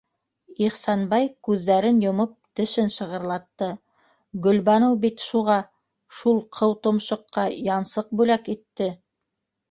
[0.67, 3.67] Ихсанбай, күҙҙәрен йомоп, тешен шығырлатты:
[4.47, 5.57] Гөлбаныу бит шуға...
[6.21, 8.89] шул ҡыутомшоҡҡа янсыҡ бүләк итте.